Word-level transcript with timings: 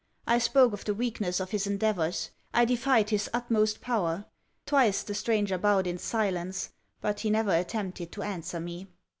I 0.25 0.39
spoke 0.39 0.73
of 0.73 0.83
the 0.83 0.95
weakness 0.95 1.39
of 1.39 1.51
his 1.51 1.67
endeavours. 1.67 2.31
I 2.55 2.65
defied 2.65 3.11
his 3.11 3.29
utmost 3.33 3.81
power. 3.81 4.25
Twice 4.65 5.03
the 5.03 5.13
stranger 5.13 5.59
bowed 5.59 5.85
in 5.85 5.99
silence; 5.99 6.71
but 7.01 7.19
he 7.19 7.29
never 7.29 7.53
attempted 7.53 8.11
to 8.13 8.23
answer 8.23 8.59
me. 8.59 8.87